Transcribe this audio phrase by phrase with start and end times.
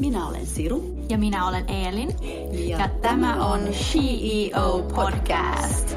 [0.00, 0.96] Minä olen Siru.
[1.08, 2.08] Ja minä olen Eelin.
[2.68, 5.96] Ja, ja tämä on CEO Podcast.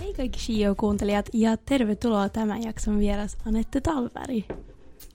[0.00, 4.44] Hei kaikki CEO-kuuntelijat ja tervetuloa tämän jakson vieras Anette Talveri.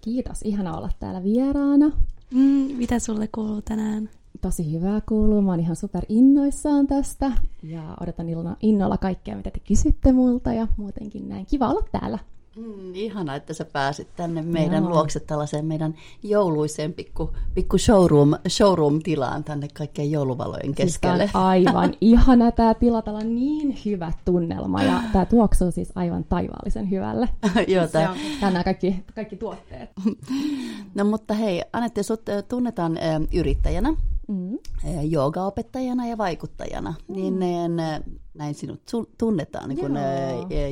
[0.02, 1.92] Kiitos, ihana olla täällä vieraana.
[2.34, 4.10] Mm, mitä sulle kuuluu tänään?
[4.41, 7.31] Tosi hyvää kuuluu, mä oon ihan super innoissaan tästä
[7.63, 8.27] ja odotan
[8.62, 11.45] innolla kaikkea, mitä te kysytte multa ja muutenkin näin.
[11.45, 12.20] Kiva olla täällä.
[12.55, 14.93] Mm, ihana, että sä pääsit tänne meidän Joo.
[14.93, 21.23] luokse tällaiseen meidän jouluiseen pikku, pikku showroom, showroom-tilaan tänne kaikkien jouluvalojen siis keskelle.
[21.23, 26.23] Siis aivan ihana tämä tila, täällä on niin hyvä tunnelma ja tämä tuoksuu siis aivan
[26.23, 27.29] taivaallisen hyvälle.
[27.67, 28.15] Joo, tää...
[28.41, 29.90] Nämä kaikki, kaikki tuotteet.
[30.95, 32.98] no mutta hei, Anette, sut tunnetaan
[33.34, 33.93] yrittäjänä
[34.27, 34.57] mm.
[35.03, 37.15] joogaopettajana ja vaikuttajana, mm.
[37.15, 37.75] niin
[38.34, 38.81] näin sinut
[39.17, 39.93] tunnetaan niin kuin,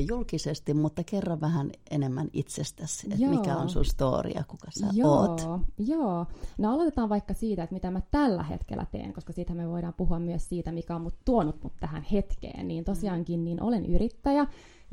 [0.08, 5.20] julkisesti, mutta kerro vähän enemmän itsestäsi, että mikä on sun story ja kuka sä Joo.
[5.20, 5.42] oot.
[5.78, 6.26] Joo,
[6.58, 10.18] no aloitetaan vaikka siitä, että mitä mä tällä hetkellä teen, koska siitä me voidaan puhua
[10.18, 12.68] myös siitä, mikä on mut tuonut mut tähän hetkeen.
[12.68, 14.46] Niin tosiaankin niin olen yrittäjä,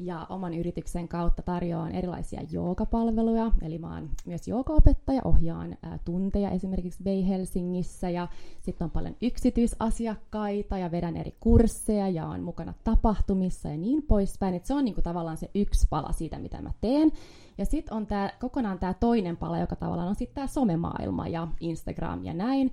[0.05, 6.49] ja oman yrityksen kautta tarjoan erilaisia joogapalveluja, eli mä oon myös joogaopettaja, ohjaan ää, tunteja
[6.49, 8.27] esimerkiksi Bay Helsingissä ja
[8.61, 14.55] sitten on paljon yksityisasiakkaita ja vedän eri kursseja ja on mukana tapahtumissa ja niin poispäin,
[14.55, 17.11] että se on niinku tavallaan se yksi pala siitä, mitä mä teen.
[17.57, 21.47] Ja sitten on tää, kokonaan tämä toinen pala, joka tavallaan on sitten tämä somemaailma ja
[21.59, 22.71] Instagram ja näin.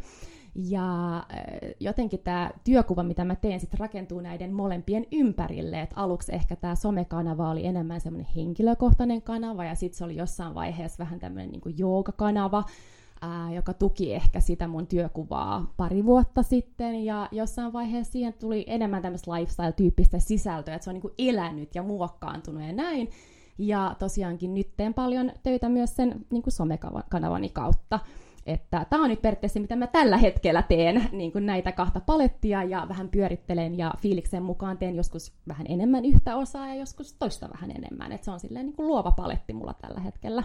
[0.54, 1.24] Ja äh,
[1.80, 5.80] jotenkin tämä työkuva, mitä mä teen, sit rakentuu näiden molempien ympärille.
[5.80, 10.54] Et aluksi ehkä tämä somekanava oli enemmän semmoinen henkilökohtainen kanava, ja sitten se oli jossain
[10.54, 12.64] vaiheessa vähän tämmöinen niin joogakanava,
[13.20, 18.64] ää, joka tuki ehkä sitä mun työkuvaa pari vuotta sitten, ja jossain vaiheessa siihen tuli
[18.66, 23.10] enemmän tämmöistä lifestyle-tyyppistä sisältöä, että se on niin elänyt ja muokkaantunut ja näin.
[23.58, 28.00] Ja tosiaankin nyt teen paljon töitä myös sen niin somekanavani kautta.
[28.46, 32.62] Että tämä on nyt periaatteessa, mitä mä tällä hetkellä teen, niin kuin näitä kahta palettia
[32.62, 37.48] ja vähän pyörittelen ja fiiliksen mukaan teen joskus vähän enemmän yhtä osaa ja joskus toista
[37.52, 38.12] vähän enemmän.
[38.12, 40.42] Että se on silleen niin kuin luova paletti mulla tällä hetkellä.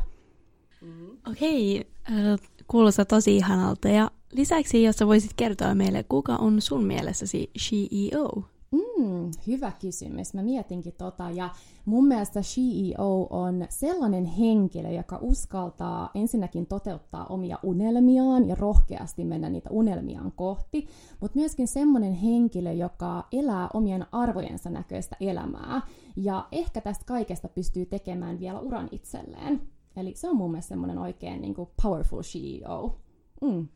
[0.81, 1.17] Mm.
[1.31, 2.37] Okei, okay.
[2.67, 3.87] kuulostaa tosi ihanalta.
[3.87, 8.52] Ja lisäksi, jos sä voisit kertoa meille, kuka on sun mielessäsi CEO?
[8.73, 10.33] Mm, hyvä kysymys.
[10.33, 11.29] Mä mietinkin tota.
[11.29, 11.49] Ja
[11.85, 19.49] mun mielestä CEO on sellainen henkilö, joka uskaltaa ensinnäkin toteuttaa omia unelmiaan ja rohkeasti mennä
[19.49, 20.87] niitä unelmiaan kohti,
[21.21, 25.81] mutta myöskin sellainen henkilö, joka elää omien arvojensa näköistä elämää
[26.15, 29.61] ja ehkä tästä kaikesta pystyy tekemään vielä uran itselleen.
[29.95, 32.99] Eli se on mun mielestä semmoinen oikein niin kuin powerful CEO.
[33.41, 33.67] Mm.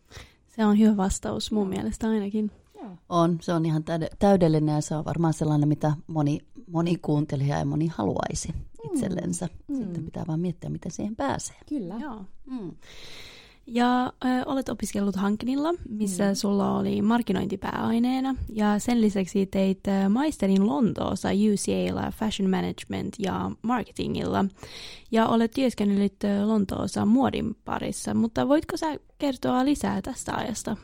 [0.47, 2.51] Se on hyvä vastaus mun mielestä ainakin.
[3.09, 3.83] On, se on ihan
[4.19, 6.39] täydellinen ja se on varmaan sellainen, mitä moni,
[6.71, 8.89] moni kuuntelija ja moni haluaisi mm.
[8.93, 9.49] itsellensä.
[9.67, 9.75] Mm.
[9.75, 11.55] Sitten pitää vaan miettiä, miten siihen pääsee.
[11.69, 11.95] Kyllä.
[11.99, 12.25] Joo.
[12.45, 12.71] Mm.
[13.69, 16.35] Ja äh, olet opiskellut Hankinilla, missä mm.
[16.35, 18.35] sulla oli markkinointipääaineena.
[18.49, 24.45] Ja sen lisäksi teit maisterin Lontoossa UCAlla Fashion Management ja Marketingilla.
[25.11, 26.15] Ja olet työskennellyt
[26.45, 28.13] Lontoossa muodin parissa.
[28.13, 28.87] Mutta voitko sä
[29.17, 30.77] kertoa lisää tästä ajasta?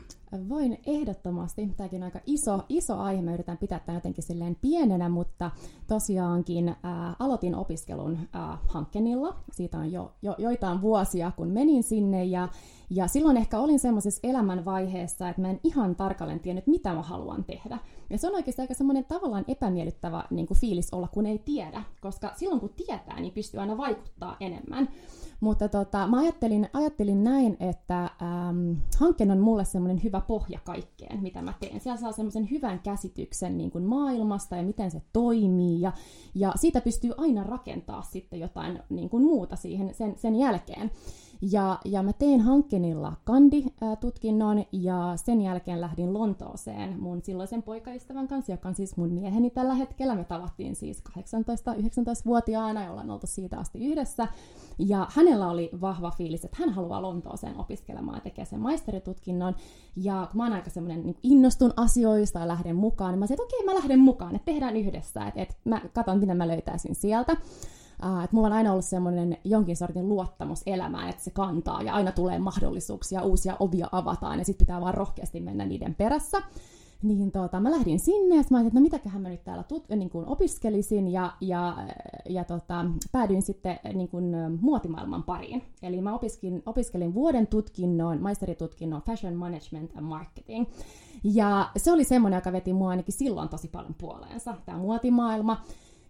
[0.48, 1.74] Voin ehdottomasti.
[1.76, 3.22] Tämäkin on aika iso, iso aihe.
[3.22, 5.50] Mä yritän pitää tämän jotenkin silleen pienenä, mutta
[5.86, 9.36] tosiaankin ää, aloitin opiskelun ää, Hankkenilla.
[9.52, 12.24] Siitä on jo, jo joitain vuosia, kun menin sinne.
[12.24, 12.48] Ja,
[12.90, 17.44] ja silloin ehkä olin semmoisessa elämänvaiheessa, että mä en ihan tarkalleen tiennyt, mitä mä haluan
[17.44, 17.78] tehdä.
[18.10, 21.82] Ja se on oikeasti aika semmoinen tavallaan epämiellyttävä niin kuin fiilis olla, kun ei tiedä.
[22.00, 24.88] Koska silloin kun tietää, niin pystyy aina vaikuttaa enemmän.
[25.40, 31.22] Mutta tota, mä ajattelin, ajattelin näin, että ähm, hankkeen on mulle semmoinen hyvä pohja kaikkeen,
[31.22, 31.80] mitä mä teen.
[31.80, 35.80] Siellä saa semmoisen hyvän käsityksen niin kuin maailmasta ja miten se toimii.
[35.80, 35.92] Ja,
[36.34, 40.90] ja siitä pystyy aina rakentaa sitten jotain niin kuin muuta siihen sen, sen jälkeen.
[41.52, 48.52] Ja, ja mä tein Hankkenilla kandi-tutkinnon ja sen jälkeen lähdin Lontooseen mun silloisen poikaystävän kanssa,
[48.52, 50.14] joka on siis mun mieheni tällä hetkellä.
[50.14, 54.28] Me tavattiin siis 18-19-vuotiaana ja ollaan oltu siitä asti yhdessä.
[54.78, 59.56] Ja hänellä oli vahva fiilis, että hän haluaa Lontooseen opiskelemaan ja tekee sen maisteritutkinnon.
[59.96, 63.42] Ja kun mä oon aika semmoinen niin innostun asioista ja lähden mukaan, niin mä sanoin,
[63.42, 66.94] että okei, mä lähden mukaan, että tehdään yhdessä, että, että mä katson, mitä mä löytäisin
[66.94, 67.36] sieltä.
[68.04, 71.94] Uh, että mulla on aina ollut semmoinen jonkin sortin luottamus elämään, että se kantaa ja
[71.94, 76.42] aina tulee mahdollisuuksia, uusia ovia avataan ja sitten pitää vaan rohkeasti mennä niiden perässä.
[77.02, 79.88] Niin tota, mä lähdin sinne ja mä ajattelin, että no mitäköhän mä nyt täällä tut,
[79.88, 81.76] niin kuin opiskelisin ja, ja,
[82.28, 85.62] ja tota, päädyin sitten niin kuin, muotimaailman pariin.
[85.82, 90.66] Eli mä opiskelin, opiskelin vuoden tutkinnon, maisteritutkinnon Fashion Management and Marketing.
[91.24, 95.64] Ja se oli semmoinen, joka veti mua ainakin silloin tosi paljon puoleensa, tämä muotimaailma.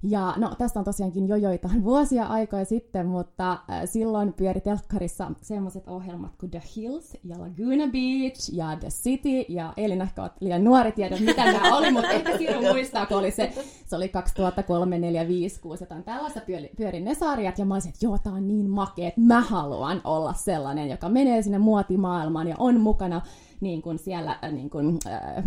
[0.06, 5.30] Ja no, tästä on tosiaankin jo joitain vuosia aikoja sitten, mutta äh, silloin pyöri telkkarissa
[5.42, 9.44] semmoiset ohjelmat kuin The Hills ja Laguna Beach ja The City.
[9.48, 13.16] Ja Elin ehkä olet liian nuori tiedä, mitä nämä oli, mutta ehkä Siru muistaa, kun
[13.16, 13.52] oli se,
[13.86, 17.58] se oli 2003, 4, 5, 6, jotain tällaista pyöri, pyöri ne sarjat.
[17.58, 21.08] Ja mä olisin, että joo, tää on niin makea, että mä haluan olla sellainen, joka
[21.08, 23.20] menee sinne muotimaailmaan ja on mukana
[23.60, 25.44] niin kuin siellä äh, niin kuin, äh, äh,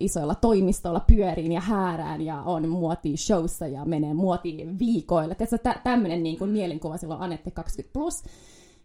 [0.00, 5.34] isoilla toimistoilla pyöriin ja häärään ja on muoti showssa ja menee muotiin viikoille.
[5.34, 7.88] Tässä tä- tämmöinen niin kuin mielinkuva silloin Anette 20+.
[7.92, 8.22] Plus.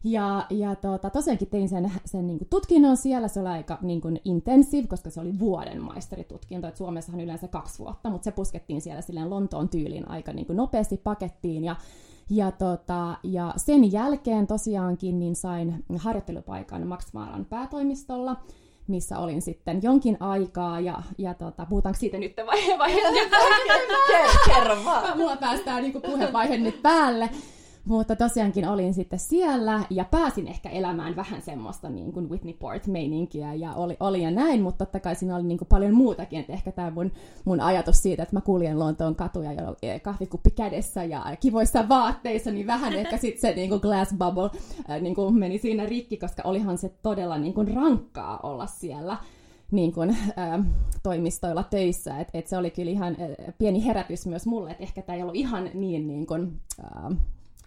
[0.03, 4.01] Ja, ja tota, tosiaankin tein sen, sen niin kuin tutkinnon siellä, se oli aika niin
[4.01, 8.81] kuin intensive, koska se oli vuoden maisteritutkinto, että Suomessahan yleensä kaksi vuotta, mutta se puskettiin
[8.81, 11.75] siellä silleen Lontoon tyyliin aika niin kuin nopeasti pakettiin, ja
[12.29, 18.35] ja, tota, ja sen jälkeen tosiaankin niin sain harjoittelupaikan Max Maaran päätoimistolla,
[18.87, 22.95] missä olin sitten jonkin aikaa, ja, ja tota, puhutaanko siitä nyt vai, vai
[24.53, 25.17] Kerro vaan.
[25.17, 27.29] Mulla päästään niin puhevaihe nyt päälle.
[27.89, 33.53] Mutta tosiaankin olin sitten siellä ja pääsin ehkä elämään vähän semmoista niin kuin Whitney Port-meininkiä
[33.53, 36.53] ja oli, oli ja näin, mutta totta kai siinä oli niin kuin paljon muutakin, että
[36.53, 37.11] ehkä tämä mun,
[37.45, 42.51] mun ajatus siitä, että mä kuljen Lontoon katuja jo e, kahvikuppi kädessä ja kivoissa vaatteissa,
[42.51, 44.49] niin vähän ehkä sitten se niin kuin glass bubble
[45.01, 49.17] niin kuin meni siinä rikki, koska olihan se todella niin kuin rankkaa olla siellä
[49.71, 50.59] niin kuin, ä,
[51.03, 52.19] toimistoilla töissä.
[52.19, 55.21] Et, et se oli kyllä ihan ä, pieni herätys myös mulle, että ehkä tämä ei
[55.21, 57.11] ollut ihan niin, niin kuin, ä,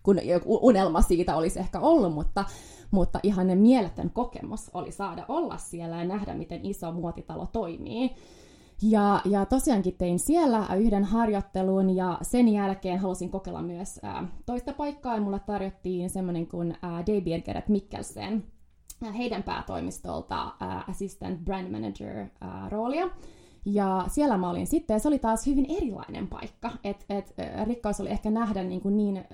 [0.03, 0.17] kun
[0.47, 2.45] unelma siitä olisi ehkä ollut, mutta,
[2.91, 8.11] mutta ihan ne mieletön kokemus oli saada olla siellä ja nähdä, miten iso muotitalo toimii.
[8.83, 14.73] Ja, ja tosiaankin tein siellä yhden harjoittelun ja sen jälkeen halusin kokeilla myös ää, toista
[14.73, 18.45] paikkaa ja mulle tarjottiin semmoinen kuin ää, Daybirgeret Mikkelsen
[19.11, 23.11] heidän päätoimistolta ää, assistant brand manager ää, roolia.
[23.65, 26.71] Ja siellä mä olin sitten, ja se oli taas hyvin erilainen paikka.
[26.85, 27.35] Et, et,
[27.65, 29.25] rikkaus oli ehkä nähdä niin, kuin niin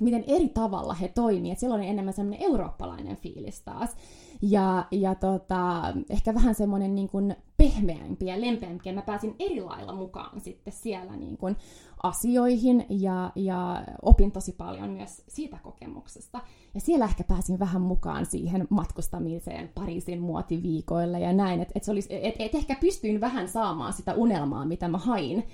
[0.00, 1.58] miten eri tavalla he toimivat.
[1.58, 3.96] Silloin oli enemmän semmoinen eurooppalainen fiilis taas.
[4.42, 8.88] Ja, ja tota, ehkä vähän semmoinen niin kuin pehmeämpi ja lempeämpi.
[8.88, 11.56] Ja mä pääsin eri lailla mukaan sitten siellä niin kuin
[12.02, 16.40] asioihin ja, ja opin tosi paljon myös siitä kokemuksesta.
[16.74, 21.60] Ja siellä ehkä pääsin vähän mukaan siihen matkustamiseen Pariisin muotiviikoille ja näin.
[21.60, 25.44] Että et et, et ehkä pystyin vähän saamaan sitä unelmaa, mitä mä hain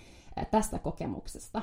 [0.51, 1.63] tästä kokemuksesta.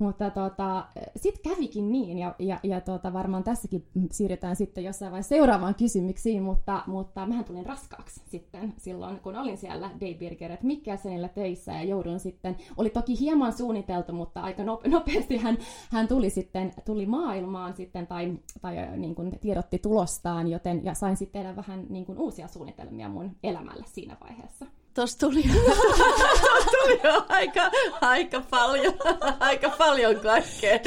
[0.00, 0.86] Mutta tota,
[1.16, 6.42] sitten kävikin niin, ja, ja, ja tota, varmaan tässäkin siirrytään sitten jossain vaiheessa seuraavaan kysymyksiin,
[6.42, 12.20] mutta, mutta mähän tulin raskaaksi sitten silloin, kun olin siellä Daybirgeret Mikkelsenillä töissä ja joudun
[12.20, 15.58] sitten, oli toki hieman suunniteltu, mutta aika nopeasti hän,
[15.90, 21.16] hän tuli sitten, tuli maailmaan sitten tai, tai niin kuin tiedotti tulostaan, joten ja sain
[21.16, 24.66] sitten tehdä vähän niin kuin uusia suunnitelmia mun elämälle siinä vaiheessa.
[24.94, 25.42] Tuossa tuli,
[26.82, 27.70] tuli jo aika,
[28.00, 28.94] aika paljon,
[29.40, 30.78] aika paljon kaikkea.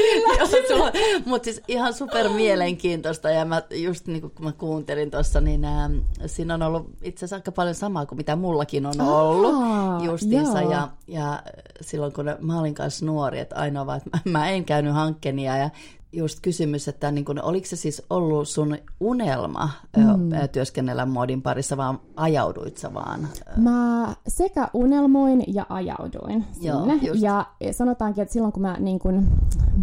[1.26, 3.30] Mutta siis ihan super mielenkiintoista.
[3.30, 5.90] Ja mä just niin kun mä kuuntelin tuossa, niin ää,
[6.26, 10.62] siinä on ollut itse asiassa aika paljon samaa kuin mitä mullakin on ollut Aa, justiinsa.
[10.62, 11.44] Ja, ja
[11.82, 15.58] silloin kun mä olin kanssa nuori, että ainoa vaan, että mä, mä en käynyt hankkenia.
[15.58, 15.70] Ja
[16.14, 20.30] just kysymys, että niin kun, oliko se siis ollut sun unelma mm.
[20.52, 23.28] työskennellä muodin parissa, vaan ajauduit sä vaan?
[23.58, 27.00] Mä sekä unelmoin ja ajauduin sinne.
[27.02, 29.28] Joo, ja sanotaankin, että silloin kun mä niin kun,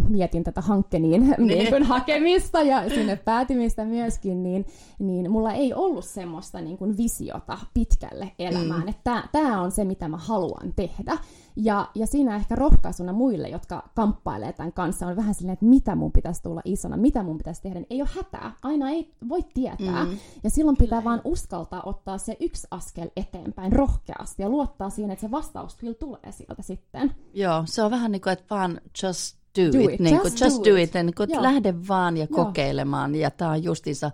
[0.09, 1.47] mietin tätä hankkeniin niin.
[1.47, 4.65] niin kun, hakemista ja sinne päätymistä myöskin, niin,
[4.99, 8.85] niin mulla ei ollut semmoista niin kun, visiota pitkälle elämään.
[8.85, 9.21] Mm.
[9.31, 11.17] Tämä on se, mitä mä haluan tehdä.
[11.55, 15.95] Ja, ja siinä ehkä rohkaisuna muille, jotka kamppailee tämän kanssa, on vähän silleen, että mitä
[15.95, 17.81] mun pitäisi tulla isona, mitä mun pitäisi tehdä.
[17.89, 20.05] Ei ole hätää, aina ei voi tietää.
[20.05, 20.17] Mm.
[20.43, 21.09] Ja silloin pitää kyllä.
[21.09, 25.93] vaan uskaltaa ottaa se yksi askel eteenpäin rohkeasti ja luottaa siihen, että se vastaus kyllä
[25.93, 27.15] tulee sieltä sitten.
[27.33, 29.99] Joo, se on vähän niin kuin, että vaan just do, do it, it.
[29.99, 31.03] Niin kuin, just, just do, do it, it.
[31.03, 32.45] Niin kuin, lähde vaan ja Joo.
[32.45, 33.15] kokeilemaan.
[33.15, 34.11] Ja tämä on justiinsa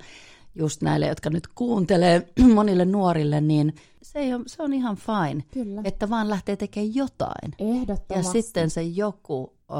[0.57, 5.81] just näille, jotka nyt kuuntelee monille nuorille, niin se, on, se on ihan fine, Kyllä.
[5.83, 7.53] että vaan lähtee tekemään jotain.
[7.59, 8.37] Ehdottomasti.
[8.37, 9.73] Ja sitten se joku ö,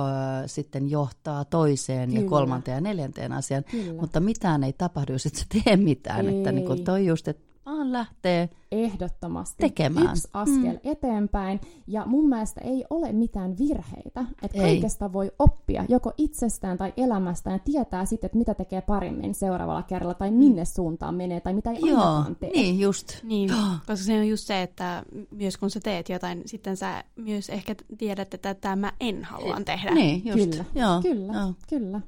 [0.47, 2.23] sitten johtaa toiseen Kyllä.
[2.23, 4.01] ja kolmanteen ja neljänteen asiaan, Kyllä.
[4.01, 6.27] mutta mitään ei tapahdu, jos et sä tee mitään.
[6.27, 6.37] Ei.
[6.37, 9.55] Että niin kuin toi just, että vaan lähtee Ehdottomasti.
[9.59, 10.09] tekemään.
[10.09, 10.79] Yksi askel mm.
[10.83, 11.61] eteenpäin.
[11.87, 14.25] Ja mun mielestä ei ole mitään virheitä.
[14.41, 19.33] Että kaikesta voi oppia joko itsestään tai elämästään ja tietää sitten, että mitä tekee paremmin
[19.33, 20.37] seuraavalla kerralla tai mm.
[20.37, 22.49] minne suuntaan menee tai mitä ei Joo, ainakaan tee.
[22.49, 23.23] niin just.
[23.23, 23.49] Niin,
[23.87, 27.75] koska se on just se, että myös kun sä teet jotain, sitten sä myös ehkä
[27.97, 29.91] tiedät, että tämä en haluan tehdä.
[29.91, 30.49] Niin, just.
[30.49, 31.01] Kyllä, Joo.
[31.01, 31.53] kyllä, Joo.
[31.69, 32.01] kyllä.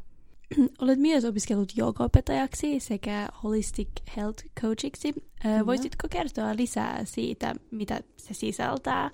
[0.81, 5.13] olet myös opiskellut joogaopettajaksi sekä holistic health coachiksi.
[5.45, 9.11] Ö, voisitko kertoa lisää siitä, mitä se sisältää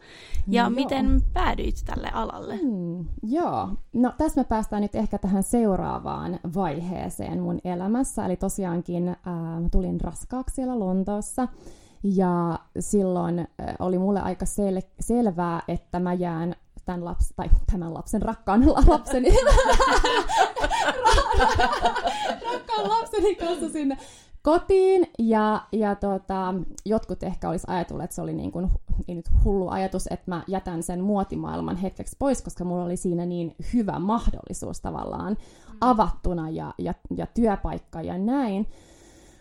[0.47, 0.69] ja Joo.
[0.69, 2.59] miten päädyit tälle alalle?
[2.63, 8.25] Mm, joo, no tässä me päästään nyt ehkä tähän seuraavaan vaiheeseen mun elämässä.
[8.25, 11.47] Eli tosiaankin mä tulin raskaaksi siellä Lontoossa.
[12.03, 13.47] Ja silloin
[13.79, 18.83] oli mulle aika sel- selvää, että mä jään tämän, laps- tai tämän lapsen, rakkaan la-
[18.87, 19.29] lapseni,
[22.51, 23.97] rakkaan lapseni kanssa sinne
[24.45, 26.53] kotiin ja, ja tota,
[26.85, 28.69] jotkut ehkä olisi ajatellut, että se oli niin kuin,
[29.07, 33.25] ei nyt hullu ajatus, että mä jätän sen muotimaailman hetkeksi pois, koska mulla oli siinä
[33.25, 35.37] niin hyvä mahdollisuus tavallaan
[35.81, 38.67] avattuna ja, ja, ja työpaikka ja näin.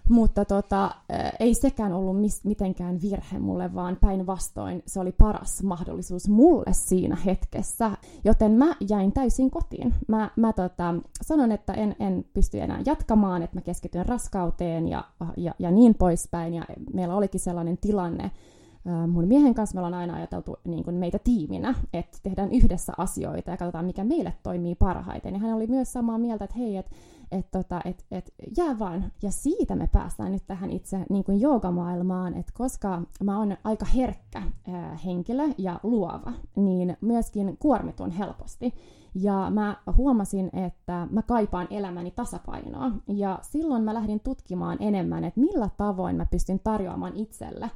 [0.08, 5.62] Mutta tota, äh, ei sekään ollut mis, mitenkään virhe mulle, vaan päinvastoin se oli paras
[5.62, 7.90] mahdollisuus mulle siinä hetkessä.
[8.24, 9.94] Joten mä jäin täysin kotiin.
[10.08, 15.04] Mä, mä tota, sanon, että en, en pysty enää jatkamaan, että mä keskityn raskauteen ja,
[15.36, 16.54] ja, ja niin poispäin.
[16.54, 20.96] Ja meillä olikin sellainen tilanne, äh, mun miehen kanssa me ollaan aina ajateltu niin kuin
[20.96, 25.34] meitä tiiminä, että tehdään yhdessä asioita ja katsotaan, mikä meille toimii parhaiten.
[25.34, 26.90] Ja hän oli myös samaa mieltä, että hei, että
[27.38, 29.12] et, tota, et, et, jää vaan.
[29.22, 33.86] Ja siitä me päästään nyt tähän itse niin kuin joogamaailmaan, että koska mä oon aika
[33.86, 38.74] herkkä ää, henkilö ja luova, niin myöskin kuormitun helposti.
[39.14, 42.90] Ja mä huomasin, että mä kaipaan elämäni tasapainoa.
[43.06, 47.70] Ja silloin mä lähdin tutkimaan enemmän, että millä tavoin mä pystyn tarjoamaan itselle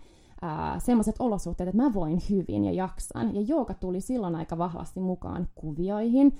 [0.78, 3.34] semmoiset olosuhteet, että mä voin hyvin ja jaksan.
[3.34, 6.38] Ja jooga tuli silloin aika vahvasti mukaan kuvioihin.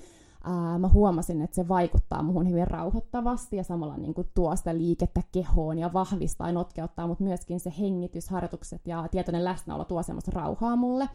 [0.49, 4.77] Ää, mä huomasin, että se vaikuttaa muhun hyvin rauhoittavasti ja samalla niin kuin tuo sitä
[4.77, 10.31] liikettä kehoon ja vahvistaa ja notkeuttaa, mutta myöskin se hengitysharjoitukset ja tietoinen läsnäolo tuo semmoista
[10.33, 11.09] rauhaa mulle.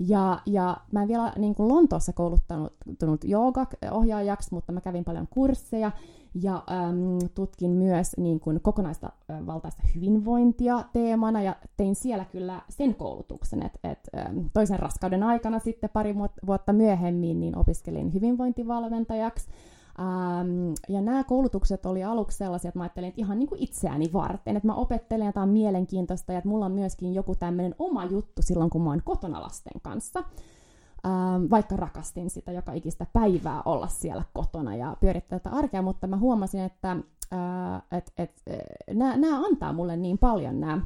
[0.00, 5.92] Ja, ja mä en vielä niin kuin Lontoossa kouluttanut jooga-ohjaajaksi, mutta mä kävin paljon kursseja
[6.34, 12.62] ja äm, tutkin myös niin kuin kokonaista ä, valtaista hyvinvointia teemana ja tein siellä kyllä
[12.68, 16.14] sen koulutuksen, että et, äm, toisen raskauden aikana sitten pari
[16.46, 19.48] vuotta myöhemmin niin opiskelin hyvinvointivalmentajaksi.
[20.00, 24.12] Ähm, ja nämä koulutukset oli aluksi sellaisia, että mä ajattelin, että ihan niin kuin itseäni
[24.12, 27.74] varten, että mä opettelen ja tämä on mielenkiintoista ja että mulla on myöskin joku tämmöinen
[27.78, 30.24] oma juttu silloin, kun mä oon kotona lasten kanssa.
[31.06, 36.06] Ähm, vaikka rakastin sitä joka ikistä päivää olla siellä kotona ja pyörittää tätä arkea, mutta
[36.06, 36.90] mä huomasin, että
[37.32, 38.42] äh, et, et,
[38.94, 40.80] nämä, nämä antaa mulle niin paljon nämä,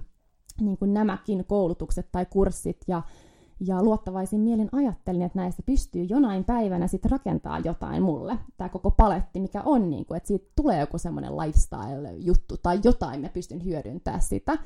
[0.60, 3.02] niin kuin nämäkin koulutukset tai kurssit ja
[3.66, 8.38] ja luottavaisin mielin ajattelin, että näistä pystyy jonain päivänä sitten rakentaa jotain mulle.
[8.56, 13.20] Tämä koko paletti, mikä on, niin kuin, että siitä tulee joku semmoinen lifestyle-juttu tai jotain,
[13.20, 14.58] mä pystyn hyödyntämään sitä.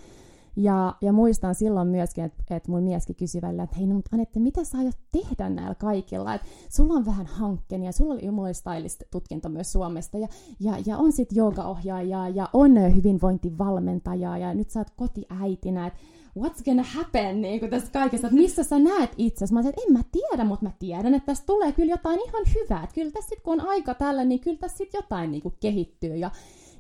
[0.59, 4.11] Ja, ja muistan silloin myöskin, että, että mun mieskin kysyi välillä, että hei, no, mutta
[4.13, 6.35] Anette, mitä sä aiot tehdä näillä kaikilla?
[6.35, 10.29] Että sulla on vähän hankkeen ja sulla oli, mulla oli stylist-tutkinto myös Suomesta ja,
[10.61, 15.99] ja, ja on sitten joogaohjaaja ja on hyvinvointivalmentaja ja nyt sä oot kotiäitinä, että
[16.39, 19.55] what's gonna happen niin kuin tässä kaikessa, että missä sä näet itsesi.
[19.55, 22.45] Mä sanoin, että en mä tiedä, mutta mä tiedän, että tästä tulee kyllä jotain ihan
[22.55, 22.83] hyvää.
[22.83, 25.55] Että kyllä tässä sit, kun on aika tällä, niin kyllä tässä sitten jotain niin kuin
[25.61, 26.17] kehittyy.
[26.17, 26.31] Ja,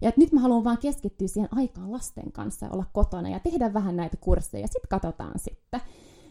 [0.01, 3.75] ja nyt mä haluan vaan keskittyä siihen aikaan lasten kanssa ja olla kotona ja tehdä
[3.75, 5.81] vähän näitä kursseja ja sitten katsotaan sitten.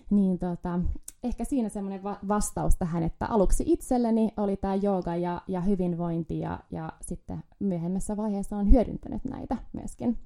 [0.10, 0.79] Niin tota,
[1.24, 6.39] ehkä siinä semmoinen va- vastaus tähän, että aluksi itselleni oli tämä jooga ja, ja hyvinvointi
[6.39, 10.17] ja, ja sitten myöhemmässä vaiheessa on hyödyntänyt näitä myöskin.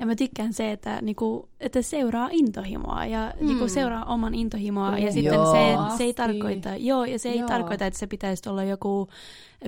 [0.00, 3.46] Ja mä tykkään se, että, niinku, että seuraa intohimoa ja mm.
[3.46, 4.98] niinku, seuraa oman intohimoa.
[4.98, 5.52] Ja sitten Joo.
[5.52, 7.48] se, se ei tarkoita, joo, ja se ei Joo.
[7.48, 9.08] tarkoita, että se pitäisi olla joku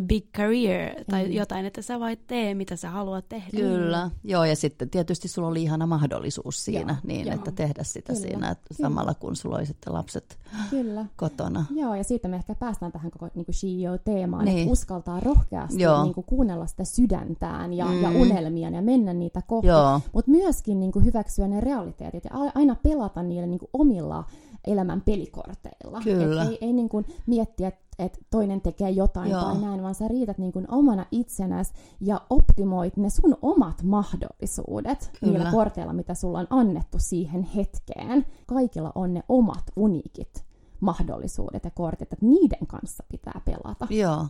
[0.00, 1.34] big career tai Ei.
[1.34, 3.50] jotain, että sä vain tee, mitä sä haluat tehdä.
[3.50, 7.34] Kyllä, joo ja sitten tietysti sulla oli ihana mahdollisuus siinä, Joo, niin joo.
[7.34, 8.88] että tehdä sitä Kyllä, siinä, että kyllä.
[8.88, 10.38] samalla kun sulla oli sitten lapset
[10.70, 11.06] Kyllä.
[11.16, 11.64] kotona.
[11.74, 14.58] Joo, ja siitä me ehkä päästään tähän koko niin CEO-teemaan, Niin.
[14.58, 16.02] että uskaltaa rohkeasti Joo.
[16.02, 18.02] niin kuin, kuunnella sitä sydäntään ja, Mm.
[18.02, 19.68] ja unelmia ja mennä niitä kohti.
[20.12, 24.24] Mutta myöskin niin kuin, hyväksyä ne realiteetit ja aina pelata niillä niin kuin, omilla
[24.66, 26.00] elämän pelikorteilla.
[26.04, 26.42] Kyllä.
[26.42, 29.42] Et ei, ei niin kuin, miettiä, että et toinen tekee jotain Joo.
[29.42, 35.10] tai näin, vaan sä riität niin kuin, omana itsenäs ja optimoit ne sun omat mahdollisuudet
[35.20, 35.32] Kyllä.
[35.32, 38.26] niillä korteilla, mitä sulla on annettu siihen hetkeen.
[38.46, 40.44] Kaikilla on ne omat uniikit
[40.80, 43.86] mahdollisuudet ja kortit, että niiden kanssa pitää pelata.
[43.90, 44.26] Joo.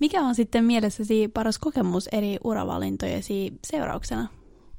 [0.00, 4.28] Mikä on sitten mielessäsi paras kokemus eri uravalintojesi seurauksena?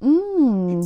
[0.01, 0.81] Mm.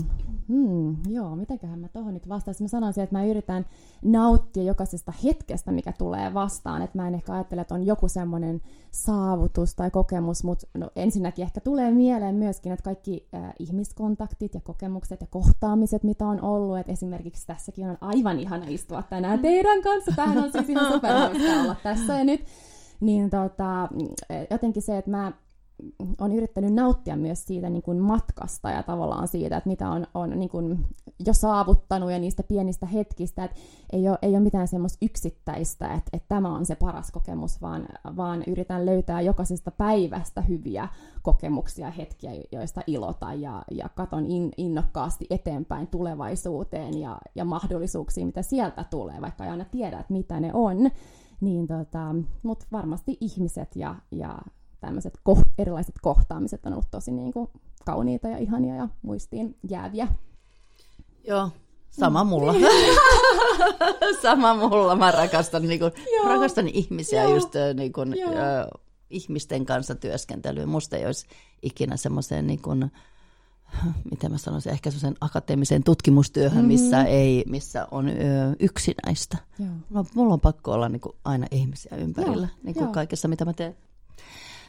[0.51, 2.63] Mm, joo, mitenköhän mä tohon nyt vastaisin?
[2.63, 3.65] Mä sanoisin, että mä yritän
[4.01, 6.81] nauttia jokaisesta hetkestä, mikä tulee vastaan.
[6.81, 11.43] Että mä en ehkä ajattele, että on joku semmoinen saavutus tai kokemus, mutta no, ensinnäkin
[11.43, 16.77] ehkä tulee mieleen myöskin, että kaikki äh, ihmiskontaktit ja kokemukset ja kohtaamiset, mitä on ollut.
[16.77, 20.11] Et esimerkiksi tässäkin on aivan ihana istua tänään teidän kanssa.
[20.15, 22.45] Tähän on siis ihan superhauska olla tässä ja nyt.
[22.99, 23.89] Niin tota,
[24.49, 25.31] jotenkin se, että mä
[26.19, 30.29] on yrittänyt nauttia myös siitä niin kuin matkasta ja tavallaan siitä, että mitä on, on
[30.29, 30.85] niin kuin
[31.25, 33.57] jo saavuttanut ja niistä pienistä hetkistä, että
[33.93, 37.85] ei ole, ei ole mitään semmoista yksittäistä, että, että tämä on se paras kokemus, vaan,
[38.17, 40.87] vaan yritän löytää jokaisesta päivästä hyviä
[41.21, 48.41] kokemuksia, hetkiä, joista ilota ja, ja katon in, innokkaasti eteenpäin tulevaisuuteen ja, ja mahdollisuuksiin, mitä
[48.41, 50.91] sieltä tulee, vaikka ei aina tiedä, että mitä ne on.
[51.41, 54.37] Niin tota, mutta varmasti ihmiset ja, ja
[54.81, 57.49] tämmöiset ko- erilaiset kohtaamiset on ollut tosi niin kuin,
[57.85, 60.07] kauniita ja ihania ja muistiin jääviä.
[61.27, 61.49] Joo,
[61.89, 62.55] sama mulla.
[64.21, 64.95] sama mulla.
[64.95, 65.91] Mä rakastan, niin kuin,
[66.25, 67.35] rakastan ihmisiä, Joo.
[67.35, 68.67] just niin kuin, äh,
[69.09, 70.65] ihmisten kanssa työskentelyä.
[70.65, 71.25] Musta ei olisi
[71.61, 72.91] ikinä semmoiseen niin kuin,
[74.11, 76.67] miten mä sanoisin, ehkä semmoisen akateemiseen tutkimustyöhön, mm-hmm.
[76.67, 78.11] missä, ei, missä on ö,
[78.59, 79.37] yksinäistä.
[79.59, 79.69] Joo.
[79.89, 82.59] No, mulla on pakko olla niin kuin, aina ihmisiä ympärillä, Joo.
[82.63, 83.75] niin kuin kaikessa mitä mä teen.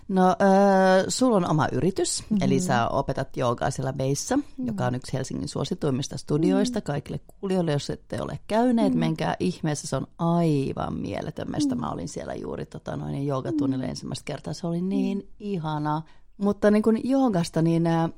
[0.09, 2.43] No, äh, sulla on oma yritys, mm-hmm.
[2.45, 4.67] eli sä opetat joogaa siellä Beissa, mm-hmm.
[4.67, 6.87] joka on yksi Helsingin suosituimmista studioista mm-hmm.
[6.87, 9.01] kaikille kuulijoille, jos ette ole käyneet, mm-hmm.
[9.01, 11.49] menkää ihmeessä, se on aivan mieletön.
[11.49, 11.81] Mm-hmm.
[11.81, 13.91] Mä olin siellä juuri tota, noin joogatunnille mm-hmm.
[13.91, 15.35] ensimmäistä kertaa, se oli niin mm-hmm.
[15.39, 16.03] ihana.
[16.37, 18.11] Mutta niin kuin joogasta, niin äh,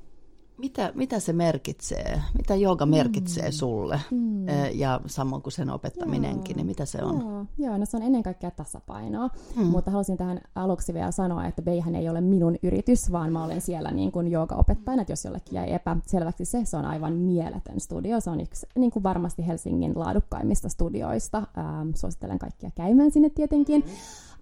[0.58, 2.20] mitä, mitä se merkitsee?
[2.38, 3.52] Mitä jooga merkitsee mm.
[3.52, 4.00] sulle?
[4.10, 4.46] Mm.
[4.74, 6.56] Ja samoin kuin sen opettaminenkin, joo.
[6.56, 7.20] niin mitä se on?
[7.20, 7.46] Joo.
[7.58, 9.28] joo, no se on ennen kaikkea tasapainoa.
[9.56, 9.64] Mm.
[9.66, 13.60] Mutta halusin tähän aluksi vielä sanoa, että Beihän ei ole minun yritys, vaan mä olen
[13.60, 15.02] siellä niin kuin joogaopettajana.
[15.02, 18.20] Että jos jollekin jäi epäselväksi se, se on aivan mieletön studio.
[18.20, 21.42] Se on yksi niin kuin varmasti Helsingin laadukkaimmista studioista.
[21.58, 23.80] Ähm, suosittelen kaikkia käymään sinne tietenkin.
[23.80, 23.90] Mm.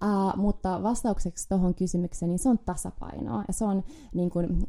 [0.03, 3.43] Uh, mutta vastaukseksi tuohon kysymykseen, niin se on tasapainoa.
[3.47, 3.83] Ja se on
[4.13, 4.59] niin kuin,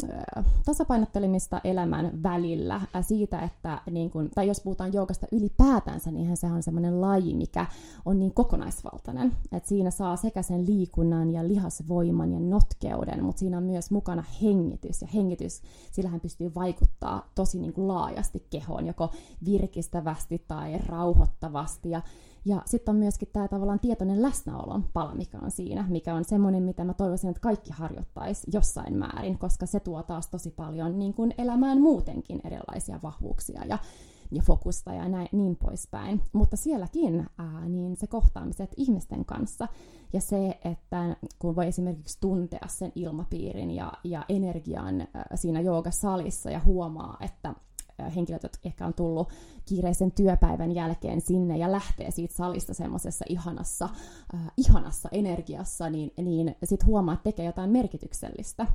[0.64, 6.62] tasapainottelemista elämän välillä siitä, että niin kuin, tai jos puhutaan joogasta ylipäätänsä, niin se on
[6.62, 7.66] semmoinen laji, mikä
[8.04, 9.36] on niin kokonaisvaltainen.
[9.52, 14.24] Että siinä saa sekä sen liikunnan ja lihasvoiman ja notkeuden, mutta siinä on myös mukana
[14.42, 15.02] hengitys.
[15.02, 15.62] Ja hengitys,
[15.92, 19.10] sillähän pystyy vaikuttaa tosi niin kuin laajasti kehoon, joko
[19.44, 21.90] virkistävästi tai rauhoittavasti.
[21.90, 22.02] Ja
[22.44, 26.62] ja sitten on myöskin tämä tavallaan tietoinen läsnäolon pala, mikä on siinä, mikä on semmoinen,
[26.62, 31.14] mitä mä toivoisin, että kaikki harjoittaisi jossain määrin, koska se tuo taas tosi paljon niin
[31.14, 33.78] kuin elämään muutenkin erilaisia vahvuuksia ja,
[34.30, 36.20] ja fokusta ja näin, niin poispäin.
[36.32, 39.68] Mutta sielläkin ää, niin se kohtaamiset ihmisten kanssa
[40.12, 46.50] ja se, että kun voi esimerkiksi tuntea sen ilmapiirin ja, ja energian ää, siinä joogasalissa
[46.50, 47.54] ja huomaa, että
[48.16, 49.28] henkilöt, jotka ehkä on tullut
[49.64, 53.88] kiireisen työpäivän jälkeen sinne ja lähtee siitä salista semmoisessa ihanassa,
[54.34, 58.66] äh, ihanassa energiassa, niin, niin sitten huomaa, että tekee jotain merkityksellistä.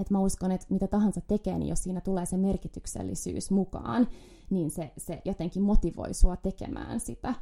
[0.00, 4.08] Et mä uskon, että mitä tahansa tekee, niin jos siinä tulee se merkityksellisyys mukaan,
[4.50, 7.34] niin se, se jotenkin motivoi sua tekemään sitä.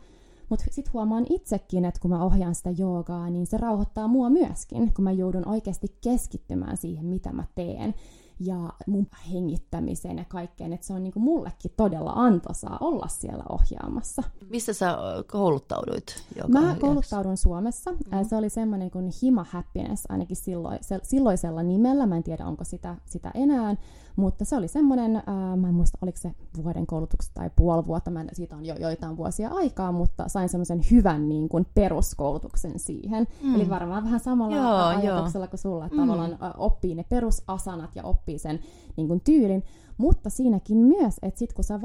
[0.49, 4.95] Mutta sitten huomaan itsekin, että kun mä ohjaan sitä joogaa, niin se rauhoittaa mua myöskin,
[4.95, 7.95] kun mä joudun oikeasti keskittymään siihen, mitä mä teen
[8.41, 14.23] ja mun hengittämiseen ja kaikkeen, että se on niinku mullekin todella antoisaa olla siellä ohjaamassa.
[14.49, 14.99] Missä sä
[15.33, 16.25] kouluttauduit?
[16.37, 17.93] Joka Mä kouluttaudun Suomessa.
[17.93, 18.29] Mm-hmm.
[18.29, 22.07] Se oli semmoinen kuin Hima Happiness, ainakin silloin, silloisella nimellä.
[22.07, 23.77] Mä en tiedä, onko sitä, sitä enää.
[24.17, 28.11] Mutta se oli semmoinen, ää, mä en muista, oliko se vuoden koulutukset tai puoli vuotta,
[28.11, 32.79] mä en, siitä on jo joitain vuosia aikaa, mutta sain semmoisen hyvän niin kuin, peruskoulutuksen
[32.79, 33.27] siihen.
[33.43, 33.55] Mm.
[33.55, 35.51] Eli varmaan vähän samalla joo, ajatuksella joo.
[35.51, 36.03] kuin sulla, että mm.
[36.03, 38.61] tavallaan oppii ne perusasanat ja oppii sen
[38.97, 39.65] niin kuin, tyylin.
[39.99, 41.83] Mutta siinäkin myös, että sit kun sä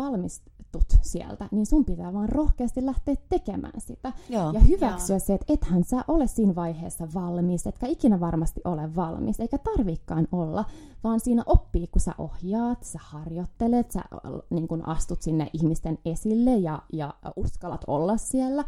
[0.74, 4.14] valmistut sieltä, niin sun pitää vaan rohkeasti lähteä tekemään sitä.
[4.30, 5.20] Joo, ja hyväksyä joo.
[5.20, 10.28] se, että ethän sä ole siinä vaiheessa valmis, etkä ikinä varmasti ole valmis, eikä tarvikaan
[10.32, 10.66] olla,
[11.04, 14.02] vaan siinä oppii, kun sä ohjaat, sä harjoittelet, sä
[14.50, 18.64] niin kun astut sinne ihmisten esille ja, ja uskallat olla siellä.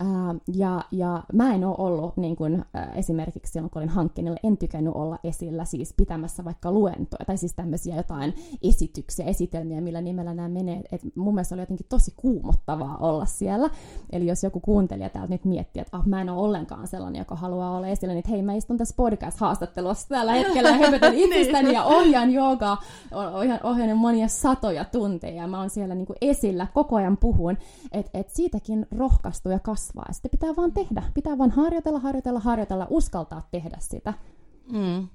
[0.00, 4.38] Ää, ja, ja mä en ole ollut niin kun, ää, esimerkiksi silloin, kun olin hankkeenilla,
[4.42, 10.00] en tykännyt olla esillä siis pitämässä vaikka luentoja tai siis tämmöisiä jotain esityksiä, esitelmiä, millä
[10.00, 10.82] nimellä nämä menee.
[10.92, 13.70] Et mun mielestä oli jotenkin tosi kuumottavaa olla siellä.
[14.12, 17.34] Eli jos joku kuuntelija täältä nyt miettii, että ah, mä en ole ollenkaan sellainen, joka
[17.34, 21.84] haluaa olla esillä, niin hei, mä istun tässä podcast-haastattelussa tällä hetkellä ja höpötän itsestäni ja
[21.84, 22.82] ohjaan joogaa,
[23.34, 25.46] ohjaan, ohjaan monia satoja tunteja.
[25.46, 27.58] Mä oon siellä niin esillä, koko ajan puhun,
[27.92, 30.04] että et siitäkin rohkaistuu ja kasvaa kasvaa.
[30.08, 31.02] Ja sitten pitää vaan tehdä.
[31.14, 34.14] Pitää vaan harjoitella, harjoitella, harjoitella, uskaltaa tehdä sitä.
[34.72, 35.08] Mm.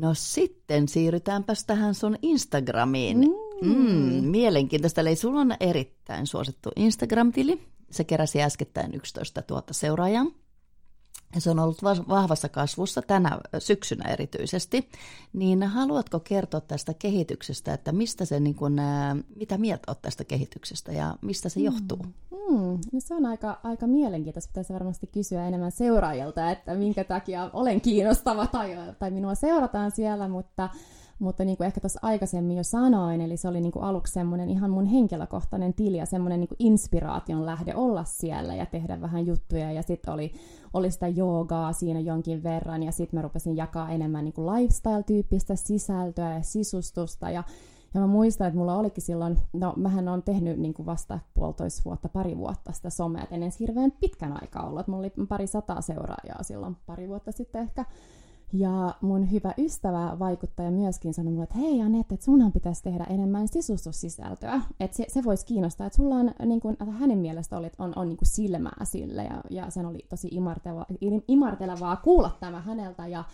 [0.00, 3.18] No sitten siirrytäänpäs tähän sun Instagramiin.
[3.62, 3.68] Mm.
[3.68, 5.00] Mm, mielenkiintoista.
[5.00, 7.60] Eli sulla on erittäin suosittu Instagram-tili.
[7.90, 10.26] Se keräsi äskettäin 11 000 seuraajaa.
[11.40, 14.88] Se on ollut vahvassa kasvussa tänä syksynä erityisesti,
[15.32, 18.76] niin haluatko kertoa tästä kehityksestä, että mistä se, niin kuin,
[19.36, 21.64] mitä mieltä olet tästä kehityksestä ja mistä se mm.
[21.64, 22.06] johtuu?
[22.30, 24.48] Mm, no se on aika, aika mielenkiintoista.
[24.48, 30.28] Pitäisi varmasti kysyä enemmän seuraajilta, että minkä takia olen kiinnostava tai, tai minua seurataan siellä,
[30.28, 30.68] mutta
[31.18, 34.50] mutta niin kuin ehkä tuossa aikaisemmin jo sanoin, eli se oli niin kuin aluksi semmoinen
[34.50, 39.72] ihan mun henkilökohtainen tili ja semmoinen niin inspiraation lähde olla siellä ja tehdä vähän juttuja.
[39.72, 40.32] Ja sitten oli,
[40.72, 45.56] oli sitä joogaa siinä jonkin verran ja sitten mä rupesin jakaa enemmän niin kuin lifestyle-tyyppistä
[45.56, 47.44] sisältöä ja sisustusta ja
[47.94, 51.82] ja mä muistan, että mulla olikin silloin, no mähän on tehnyt niin kuin vasta puolitoista
[51.84, 54.86] vuotta, pari vuotta sitä somea, et ennen hirveän pitkän aikaa ollut.
[54.86, 57.84] Mulla oli pari sataa seuraajaa silloin pari vuotta sitten ehkä.
[58.56, 63.04] Ja mun hyvä ystävä, vaikuttaja myöskin sanoi mulle, että hei Anette, että sunhan pitäisi tehdä
[63.04, 64.60] enemmän sisustussisältöä.
[64.80, 67.92] Että se, se voisi kiinnostaa, että sulla on, niin kuin, että hänen mielestä oli, on,
[67.96, 69.24] on niin kuin silmää sille.
[69.24, 70.86] Ja, ja sen oli tosi imartelevaa,
[71.28, 73.06] imartelevaa kuulla tämä häneltä.
[73.06, 73.24] Ja,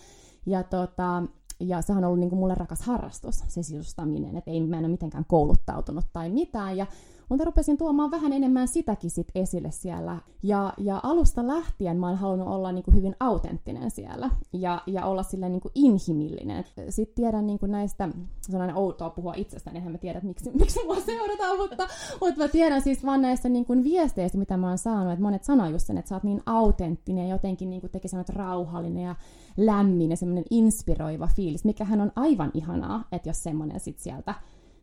[0.46, 1.22] ja, tota,
[1.60, 4.36] ja sehän on ollut niin mulle rakas harrastus, se sisustaminen.
[4.36, 6.76] Että ei, mä en ole mitenkään kouluttautunut tai mitään.
[6.76, 6.86] Ja
[7.30, 10.18] mutta rupesin tuomaan vähän enemmän sitäkin sit esille siellä.
[10.42, 15.06] Ja, ja alusta lähtien mä oon halunnut olla niin kuin hyvin autenttinen siellä ja, ja
[15.06, 16.64] olla sille niin kuin inhimillinen.
[16.88, 18.08] Sitten tiedän niin kuin näistä,
[18.40, 21.88] se on aina outoa puhua itsestäni, eihän mä tiedä, miksi, miksi mua seurataan, mutta,
[22.20, 25.44] mutta mä tiedän siis vaan näistä niin kuin viesteistä, mitä mä oon saanut, että monet
[25.44, 29.04] sanoo just sen, että sä oot niin autenttinen ja jotenkin niin kuin teki sanot rauhallinen
[29.04, 29.14] ja
[29.56, 34.34] lämmin ja semmoinen inspiroiva fiilis, mikä hän on aivan ihanaa, että jos semmoinen sit sieltä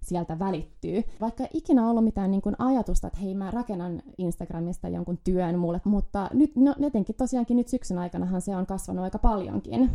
[0.08, 1.04] sieltä välittyy.
[1.22, 5.60] Vaikka ei ikinä ollut mitään niin kuin ajatusta, että hei mä rakennan Instagramista jonkun työn
[5.60, 9.90] mulle, mutta nyt no, jotenkin tosiaankin nyt syksyn aikanahan se on kasvanut aika paljonkin.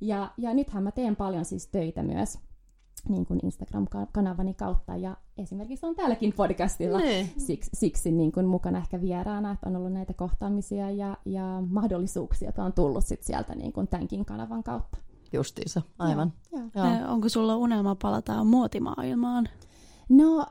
[0.00, 2.38] Ja, ja nythän mä teen paljon siis töitä myös
[3.08, 7.30] niin kuin Instagram-kanavani kautta ja esimerkiksi on täälläkin podcastilla niin.
[7.36, 12.48] siksi, siksi niin kuin mukana ehkä vieraana, että on ollut näitä kohtaamisia ja, ja mahdollisuuksia,
[12.48, 14.98] jotka on tullut sit sieltä niin kuin tämänkin kanavan kautta
[15.32, 16.32] justiinsa, aivan.
[16.52, 16.86] Joo, joo.
[16.86, 17.12] Joo.
[17.12, 19.48] Onko sulla unelma palata muotimaailmaan?
[20.08, 20.46] No,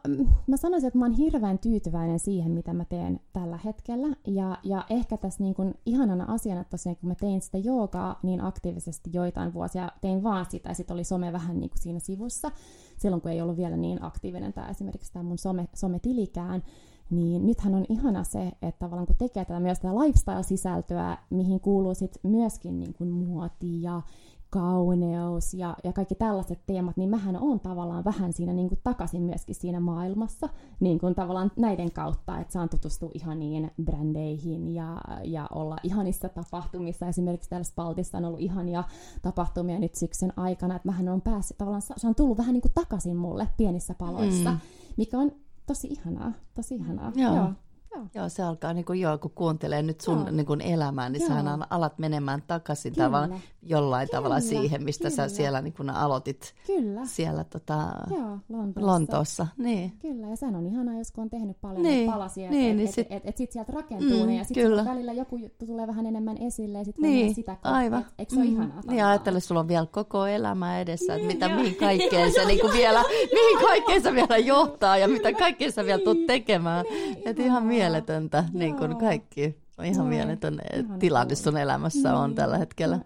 [0.47, 4.07] mä sanoisin, että mä oon hirveän tyytyväinen siihen, mitä mä teen tällä hetkellä.
[4.27, 8.41] Ja, ja ehkä tässä niin kun ihanana asiana tosiaan, kun mä tein sitä joogaa niin
[8.41, 12.51] aktiivisesti joitain vuosia, tein vaan sitä ja sitten oli some vähän niin kuin siinä sivussa,
[12.97, 16.63] silloin kun ei ollut vielä niin aktiivinen tämä esimerkiksi tämä mun some, sometilikään,
[17.09, 21.93] niin nythän on ihana se, että tavallaan kun tekee tätä myös tätä lifestyle-sisältöä, mihin kuuluu
[21.93, 24.01] sitten myöskin niin kuin muoti ja
[24.49, 29.21] kauneus ja, ja kaikki tällaiset teemat, niin mähän on tavallaan vähän siinä niin kuin takaisin
[29.21, 35.47] myöskin siinä maailmassa, niin kuin tavallaan näiden kautta, että saan tutustua ihaniin brändeihin ja, ja
[35.51, 37.07] olla ihanissa tapahtumissa.
[37.07, 38.83] Esimerkiksi täällä Spaltissa on ollut ihania
[39.21, 42.73] tapahtumia nyt syksyn aikana, että mähän on päässyt tavallaan, se on tullut vähän niin kuin
[42.75, 44.57] takaisin mulle pienissä paloissa, mm.
[44.97, 45.31] mikä on
[45.65, 47.11] tosi ihanaa, tosi ihanaa.
[47.15, 47.35] Joo.
[47.35, 47.51] Joo.
[47.95, 48.05] Joo.
[48.15, 51.65] Joo, se alkaa, niin kuin, joo, kun kuuntelee nyt sun niin kuin elämää, niin sähän
[51.69, 54.21] alat menemään takaisin tavalla, jollain Kyllä.
[54.21, 55.15] tavalla siihen, mistä Kyllä.
[55.15, 57.01] sä siellä niin kuin aloitit Kyllä.
[57.05, 58.91] siellä tota, joo, Lontoossa.
[58.91, 59.47] Lontoossa.
[59.57, 59.91] Niin.
[60.01, 62.11] Kyllä, ja sen on ihanaa, jos kun on tehnyt paljon niin.
[62.11, 63.07] palasia, niin, että niin et, sit...
[63.09, 66.05] et, et, et sit sieltä rakentuu mm, ne, ja sitten välillä joku juttu tulee vähän
[66.05, 67.73] enemmän esille, ja sitten niin, sitä kohtaa.
[67.73, 67.99] Aivan.
[67.99, 68.41] Et, eikö se mm.
[68.41, 68.81] ole ihanaa?
[68.87, 72.59] Niin, ajattele, sulla on vielä koko elämä edessä, niin, että mitä, mihin kaikkeen se niin
[72.59, 76.85] kuin vielä, mihin kaikkeen vielä johtaa, ja mitä kaikkea sä vielä tulet tekemään.
[76.89, 79.55] Niin, että ihan mieletöntä, niin kuin kaikki.
[79.77, 80.09] On ihan Noin.
[80.09, 82.19] mieletön ihan tilanne sun elämässä niin.
[82.19, 82.99] on tällä hetkellä.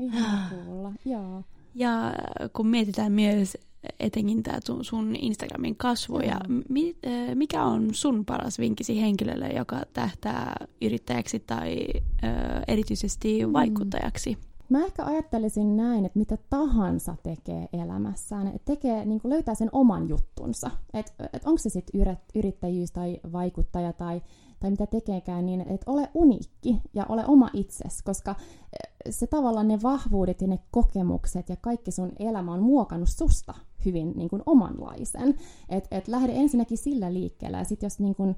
[0.49, 1.43] kuulla, joo.
[1.75, 2.13] Ja
[2.53, 3.57] kun mietitään myös
[3.99, 6.95] etenkin tämä sun Instagramin kasvu, ja mi,
[7.35, 12.27] mikä on sun paras vinkkisi henkilölle, joka tähtää yrittäjäksi tai ö,
[12.67, 13.53] erityisesti mm.
[13.53, 14.35] vaikuttajaksi?
[14.35, 14.51] Mm.
[14.77, 20.09] Mä ehkä ajattelisin näin, että mitä tahansa tekee elämässään, että tekee, niin löytää sen oman
[20.09, 20.71] juttunsa.
[20.93, 24.21] Että et onko se sitten yrittäjyys tai vaikuttaja tai
[24.61, 29.67] tai mitä tekeekään, niin että ole uniikki ja ole oma itses, koska eh, se tavallaan
[29.67, 33.53] ne vahvuudet ja ne kokemukset ja kaikki sun elämä on muokannut susta
[33.85, 35.35] hyvin niin kuin omanlaisen.
[35.69, 38.35] Että et lähde ensinnäkin sillä liikkeellä ja sitten jos niin kuin,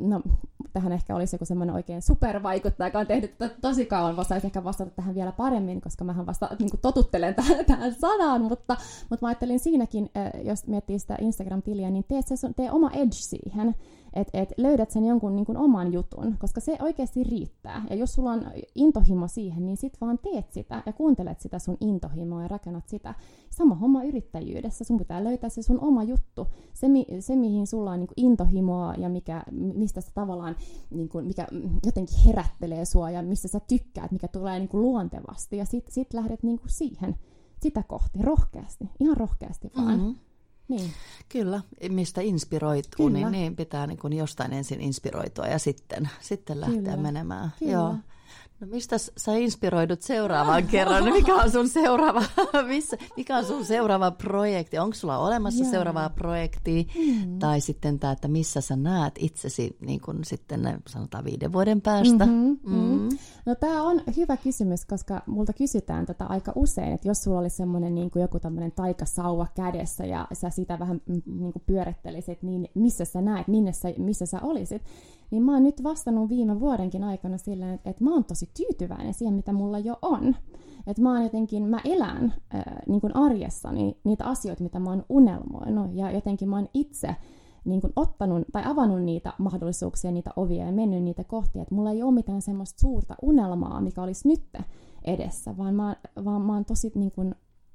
[0.00, 0.22] no
[0.72, 4.64] tähän ehkä olisi joku semmoinen oikein supervaikuttaja, joka on tehnyt tätä tosi kauan, voisi ehkä
[4.64, 8.76] vastata tähän vielä paremmin, koska mähän vasta niin kuin totuttelen tähän, tähän sanaan, mutta,
[9.10, 10.10] mutta mä ajattelin siinäkin,
[10.44, 13.74] jos miettii sitä Instagram-tiliä, niin tee, se, tee oma edge siihen
[14.14, 17.84] että et löydät sen jonkun niin kuin oman jutun, koska se oikeasti riittää.
[17.90, 21.76] Ja jos sulla on intohimo siihen, niin sit vaan teet sitä ja kuuntelet sitä sun
[21.80, 23.14] intohimoa ja rakennat sitä.
[23.50, 26.46] Sama homma yrittäjyydessä, sun pitää löytää se sun oma juttu.
[26.74, 30.56] Se, mi- se mihin sulla on niin kuin intohimoa ja mikä, mistä sä tavallaan,
[30.90, 31.46] niin kuin, mikä
[31.86, 35.56] jotenkin herättelee sua ja mistä sä tykkäät, mikä tulee niin kuin luontevasti.
[35.56, 37.16] Ja sit, sit lähdet niin kuin siihen,
[37.62, 39.98] sitä kohti, rohkeasti, ihan rohkeasti vaan.
[39.98, 40.14] Mm-hmm.
[40.68, 40.90] Niin.
[41.28, 43.30] Kyllä, mistä inspiroituu, niin Kyllä.
[43.30, 46.96] niin, niin pitää niin kuin jostain ensin inspiroitua ja sitten, sitten lähteä Kyllä.
[46.96, 47.50] menemään.
[47.58, 47.72] Kyllä.
[47.72, 47.94] Joo.
[48.62, 51.04] No mistä sä inspiroidut seuraavan kerran?
[51.12, 52.22] Mikä on sun seuraava,
[52.68, 54.78] missä, mikä on sun seuraava projekti?
[54.78, 55.70] Onko sulla olemassa Jaa.
[55.70, 56.88] seuraava projekti?
[56.98, 57.38] Mm.
[57.38, 62.26] Tai sitten tämä, että missä sä näet itsesi niin kun sitten sanotaan viiden vuoden päästä?
[62.26, 62.74] Mm-hmm.
[62.74, 63.08] Mm.
[63.46, 67.56] No tämä on hyvä kysymys, koska multa kysytään tätä aika usein, että jos sulla olisi
[67.56, 72.68] semmoinen niin joku tämmöinen taikasauva kädessä ja sä sitä vähän mm, niin kuin pyörittelisit, niin
[72.74, 74.82] missä sä näet, minne sä, missä sä olisit?
[75.32, 79.14] Niin mä oon nyt vastannut viime vuodenkin aikana silleen, että, että mä oon tosi tyytyväinen
[79.14, 80.36] siihen, mitä mulla jo on.
[80.86, 85.04] Että mä oon jotenkin, mä elän äh, niin kuin arjessani niitä asioita, mitä mä oon
[85.08, 85.94] unelmoinut.
[85.94, 87.16] Ja jotenkin mä oon itse
[87.64, 91.60] niin kuin ottanut tai avannut niitä mahdollisuuksia, niitä ovia ja mennyt niitä kohti.
[91.60, 94.42] Että mulla ei ole mitään semmoista suurta unelmaa, mikä olisi nyt
[95.04, 97.34] edessä, vaan mä, vaan mä oon tosi niin kuin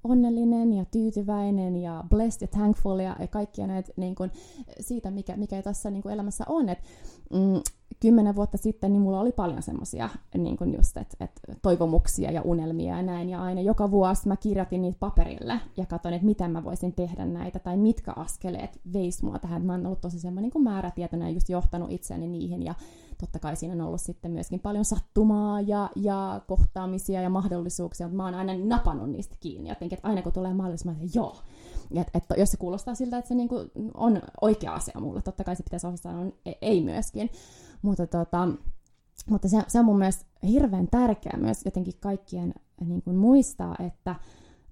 [0.10, 4.32] onnellinen ja tyytyväinen ja blessed ja thankful ja, kaikkia näitä niin kuin,
[4.80, 6.70] siitä, mikä, mikä tässä niin kuin elämässä on.
[6.70, 6.80] Et,
[7.34, 7.62] mm,
[8.00, 12.42] kymmenen vuotta sitten niin mulla oli paljon semmoisia niin kuin just, et, et toivomuksia ja
[12.42, 13.30] unelmia ja näin.
[13.30, 17.26] Ja aina joka vuosi mä kirjoitin niitä paperille ja katsoin, että miten mä voisin tehdä
[17.26, 19.66] näitä tai mitkä askeleet veis mua tähän.
[19.66, 22.76] Mä oon ollut tosi semmoinen niin määrätietoinen ja just johtanut itseäni niihin ja
[23.22, 28.18] totta kai siinä on ollut sitten myöskin paljon sattumaa ja, ja kohtaamisia ja mahdollisuuksia, mutta
[28.18, 29.70] mä oon aina napannut niistä kiinni.
[29.70, 31.38] Jotenkin, että aina kun tulee mahdollisuus, mä joo.
[31.96, 33.56] Et, et, jos se kuulostaa siltä, että se niinku
[33.94, 37.30] on oikea asia mulle, totta kai se pitäisi osata sanoa e, ei myöskin.
[37.82, 38.48] Mutta, tota,
[39.30, 42.54] mutta se, se on mun mielestä hirveän tärkeää myös jotenkin kaikkien
[42.86, 44.16] niin kuin muistaa, että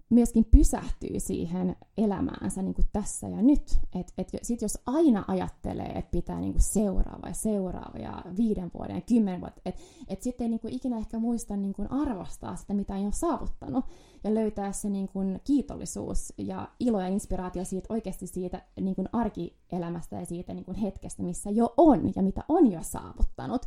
[0.09, 3.79] myöskin pysähtyy siihen elämäänsä niin kuin tässä ja nyt.
[3.99, 8.71] Et, et sit jos aina ajattelee, että pitää niin kuin seuraava ja seuraava ja viiden
[8.77, 11.91] vuoden ja kymmenen vuotta, että et sitten ei niin kuin ikinä ehkä muista niin kuin
[11.91, 13.85] arvostaa sitä, mitä ei ole saavuttanut
[14.23, 19.09] ja löytää se niin kuin kiitollisuus ja ilo ja inspiraatio siitä oikeasti siitä niin kuin
[19.11, 23.61] arkielämästä ja siitä niin kuin hetkestä, missä jo on ja mitä on jo saavuttanut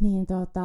[0.00, 0.60] niin tota,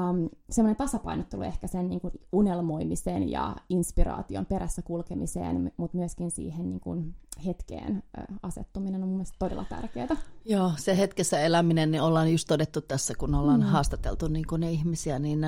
[0.50, 6.80] semmoinen tasapainottelu ehkä sen niin kuin unelmoimisen ja inspiraation perässä kulkemiseen, mutta myöskin siihen niin
[6.80, 7.16] kuin
[7.46, 8.04] hetkeen
[8.44, 10.08] asettuminen on mun mielestä todella tärkeää.
[10.46, 13.66] Joo, se hetkessä eläminen, niin ollaan just todettu tässä, kun ollaan mm.
[13.66, 15.40] haastateltu niin kuin ne ihmisiä, niin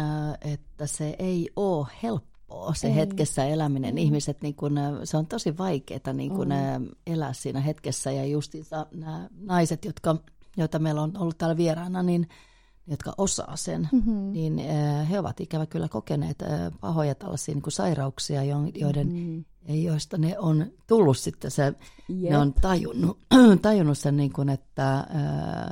[0.42, 2.96] että se ei ole helppoa se ei.
[2.96, 3.94] hetkessä eläminen.
[3.94, 3.98] Mm.
[3.98, 6.88] Ihmiset, niin kun, se on tosi vaikeaa niin kun, mm.
[7.08, 8.12] elää siinä hetkessä.
[8.12, 8.54] Ja just
[8.94, 10.16] nämä naiset, jotka,
[10.58, 12.28] joita meillä on ollut täällä vieraana, niin
[12.88, 14.32] jotka osaa sen, mm-hmm.
[14.32, 18.44] niin äh, he ovat ikävä kyllä kokeneet äh, pahoja tällaisia niin kuin sairauksia,
[18.76, 19.46] joiden, mm-hmm.
[19.68, 22.32] joista ne on tullut sitten se, yep.
[22.32, 23.18] ne on tajunnut,
[23.62, 25.08] tajunnut sen, niin kuin, että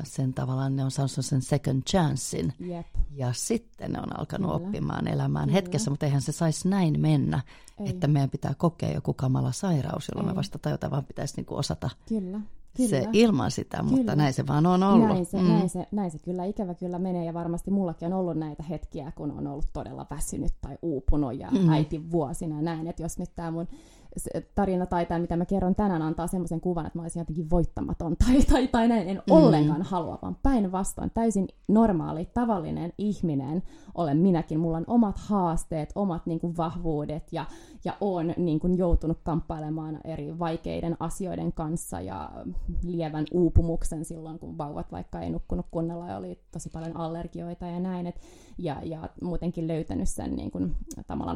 [0.04, 2.54] sen tavallaan ne on saanut sen second chancein.
[2.68, 2.86] Yep.
[3.12, 4.68] Ja sitten ne on alkanut kyllä.
[4.68, 5.56] oppimaan elämään kyllä.
[5.56, 7.42] hetkessä, mutta eihän se saisi näin mennä,
[7.80, 7.90] Ei.
[7.90, 10.34] että meidän pitää kokea joku kamala sairaus, jolloin Ei.
[10.34, 12.40] me vasta tajutaan, vaan pitäisi niin kuin osata kyllä
[12.78, 12.90] Kyllä.
[12.90, 13.92] se ilman sitä, kyllä.
[13.92, 15.08] mutta näin se vaan on ollut.
[15.08, 15.48] Näin se, mm.
[15.48, 19.12] näin, se, näin se kyllä ikävä kyllä menee ja varmasti mullakin on ollut näitä hetkiä,
[19.16, 21.70] kun on ollut todella väsynyt tai uupunut ja mm.
[21.70, 23.68] äiti vuosina näin, että jos nyt tämä mun
[24.56, 28.18] tarina tai tämä, mitä mä kerron tänään, antaa semmoisen kuvan, että mä olisin jotenkin voittamaton
[28.18, 29.10] tai, tai, tai näin.
[29.10, 29.34] En mm.
[29.34, 33.64] ollenkaan halua, vaan päinvastoin täysin normaali, tavallinen ihminen
[33.96, 34.60] olen minäkin.
[34.60, 37.46] Mulla on omat haasteet, omat niin kuin, vahvuudet ja,
[37.86, 42.32] ja on niin kuin, joutunut kamppailemaan eri vaikeiden asioiden kanssa ja
[42.84, 47.80] lievän uupumuksen silloin, kun vauvat vaikka ei nukkunut kunnolla ja oli tosi paljon allergioita ja
[47.80, 48.08] näin.
[48.08, 48.22] Et,
[48.58, 50.76] ja, ja muutenkin löytänyt sen niin kuin,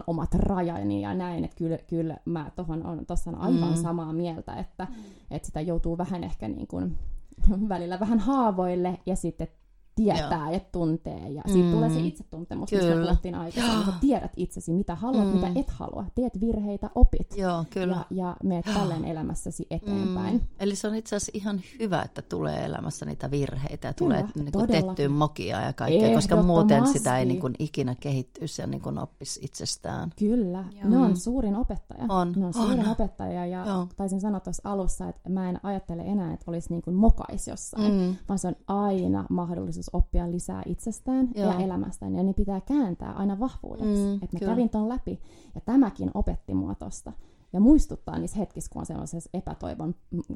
[0.07, 1.43] omat rajani ja näin.
[1.43, 3.81] Että kyllä, kyllä mä tuohon on, tuossa on aivan mm.
[3.81, 4.95] samaa mieltä, että, mm.
[5.31, 6.97] että sitä joutuu vähän ehkä niin kuin,
[7.69, 9.47] välillä vähän haavoille ja sitten
[9.95, 10.51] tietää Joo.
[10.51, 11.29] ja tuntee.
[11.29, 11.71] Ja siitä mm.
[11.71, 12.83] tulee se itsetuntemus, kyllä.
[12.83, 13.85] mistä puhuttiin aikaisemmin.
[13.85, 15.33] Sä tiedät itsesi, mitä haluat, mm.
[15.33, 16.05] mitä et halua.
[16.15, 17.37] Teet virheitä, opit.
[17.37, 17.95] Joo, kyllä.
[17.95, 20.33] Ja, ja meet tälleen elämässäsi eteenpäin.
[20.33, 20.47] Mm.
[20.59, 24.51] Eli se on itse asiassa ihan hyvä, että tulee elämässä niitä virheitä ja tulee niin
[24.51, 28.97] kuin mokia ja kaikkea, koska muuten sitä ei niin kuin ikinä kehittyisi ja niin kuin
[28.97, 30.09] oppisi itsestään.
[30.19, 30.65] Kyllä.
[30.81, 30.89] Joo.
[30.89, 32.05] Ne on suurin opettaja.
[32.09, 32.33] On.
[32.35, 32.87] Ne on suurin on.
[32.87, 33.87] opettaja ja Joo.
[33.95, 37.93] taisin sanoa tuossa alussa, että mä en ajattele enää, että olisi niin kuin mokais jossain,
[37.93, 38.15] mm.
[38.29, 41.51] vaan se on aina mahdollisuus mahdollisuus oppia lisää itsestään Joo.
[41.51, 44.05] ja elämästään, ja ne pitää kääntää aina vahvuudeksi.
[44.05, 44.51] Mm, että mä kyllä.
[44.51, 45.19] kävin ton läpi,
[45.55, 47.13] ja tämäkin opetti mua tosta.
[47.53, 49.95] Ja muistuttaa niissä hetkissä, kun on sellaisessa epätoivon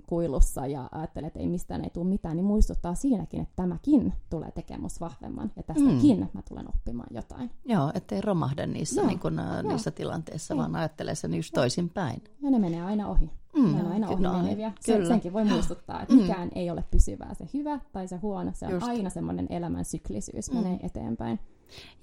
[0.10, 4.51] kuilussa ja ajattelee, että ei mistään ei tule mitään, niin muistuttaa siinäkin, että tämäkin tulee
[4.51, 5.51] tekemään vahvemman.
[5.55, 6.27] Ja tästäkin mm.
[6.33, 7.51] mä tulen oppimaan jotain.
[7.65, 9.07] Joo, ettei romahda niissä, Joo.
[9.07, 9.71] niin kun, Joo.
[9.71, 10.57] niissä tilanteissa, ei.
[10.57, 12.23] vaan ajattelee sen just toisinpäin.
[12.41, 13.29] Ja ne menee aina ohi.
[13.57, 14.71] Mm, ne on aina ohi no, meneviä.
[14.79, 16.21] Se, senkin voi muistuttaa, että mm.
[16.21, 17.33] mikään ei ole pysyvää.
[17.33, 18.87] Se hyvä tai se huono, se on Just.
[18.87, 20.57] aina semmoinen elämän syklisyys, mm.
[20.57, 21.39] menee eteenpäin.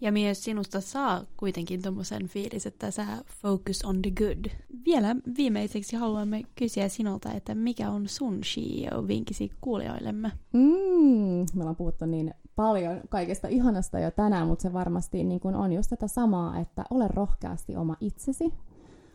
[0.00, 3.06] Ja myös sinusta saa kuitenkin tuommoisen fiilis, että sä
[3.42, 4.44] focus on the good.
[4.84, 10.32] Vielä viimeiseksi haluamme kysyä sinulta, että mikä on sun CEO-vinkisi kuulijoillemme?
[10.52, 15.54] Mm, me ollaan puhuttu niin paljon kaikesta ihanasta jo tänään, mutta se varmasti niin kuin
[15.54, 18.52] on just tätä samaa, että ole rohkeasti oma itsesi,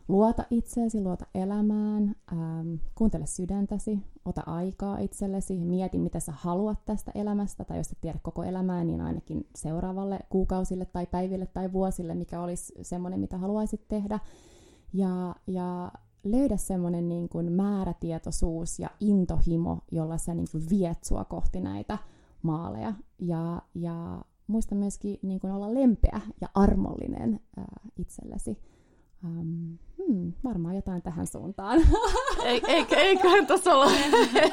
[0.10, 7.12] luota itseesi, luota elämään, ähm, kuuntele sydäntäsi, ota aikaa itsellesi, mieti mitä sä haluat tästä
[7.16, 12.16] elämästä, tai jos et tiedä koko elämää, niin ainakin seuraavalle kuukausille tai päiville tai vuosille,
[12.16, 14.20] mikä olisi semmoinen, mitä haluaisit tehdä.
[14.94, 15.92] Ja, ja
[16.24, 21.98] löydä semmoinen niin kuin määrätietoisuus ja intohimo, jolla sä niin kuin viet sua kohti näitä
[22.42, 22.94] maaleja.
[23.20, 28.58] Ja, ja muista myöskin niin kuin olla lempeä ja armollinen ää, itsellesi.
[29.24, 31.82] Um, hmm, varmaan jotain tähän suuntaan.
[32.44, 33.92] Ei, eikä, eiköhän tuossa olla,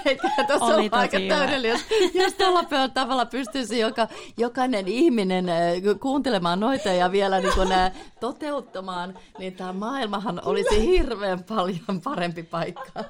[0.04, 5.56] eiköhän tuossa olla aika täydellinen, jos, jos tällä tavalla pystyisi joka, jokainen ihminen äh,
[6.00, 12.42] kuuntelemaan noita ja vielä niin kun, äh, toteuttamaan, niin tämä maailmahan olisi hirveän paljon parempi
[12.42, 13.04] paikka.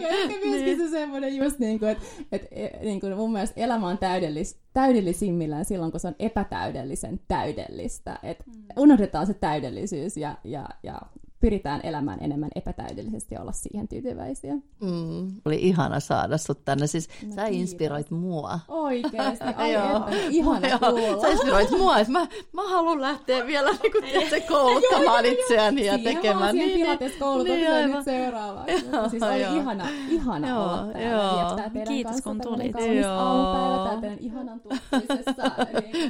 [0.00, 0.78] Ja ehkä myöskin niin.
[0.78, 5.64] se semmoinen just niin kuin, että, että niin kuin mun mielestä elämä on täydellis, täydellisimmillään
[5.64, 8.18] silloin, kun se on epätäydellisen täydellistä.
[8.22, 8.62] Että mm.
[8.76, 11.00] unohdetaan se täydellisyys ja, ja, ja
[11.42, 14.54] pyritään elämään enemmän epätäydellisesti ja olla siihen tyytyväisiä.
[14.54, 16.86] Mm, oli ihana saada sut tänne.
[16.86, 17.60] Siis no, sä kiitos.
[17.60, 18.60] inspiroit mua.
[18.68, 21.20] Oikeasti, ai että, ihana joo, kuulla.
[21.20, 25.94] Sä inspiroit mua, että mä, mä haluan lähteä vielä niin kuin, tietysti, kouluttamaan itseäni ja
[25.94, 26.52] siihen tekemään.
[26.52, 28.86] Siihen niin, pilateskoulutukseen niin, nyt seuraavaksi.
[28.92, 29.56] Joo, siis oli joo.
[29.56, 31.70] ihana, ihana joo, olla täällä joo.
[31.72, 32.72] teidän Kiitos kun tulit.
[32.72, 35.42] Kaunis aamupäivä täällä teidän ihanan tuotteisessa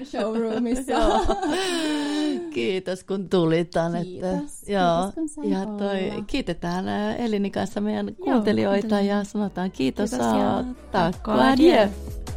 [0.04, 0.92] showroomissa.
[2.54, 4.04] Kiitos kun tulit tänne.
[4.04, 4.68] Kiitos.
[4.68, 12.31] Joo ja toi, kiitetään Elini kanssa meidän kuuntelijoita ja sanotaan kiitos, kiitos ja tack och